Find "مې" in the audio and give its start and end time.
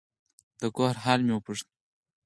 1.27-1.33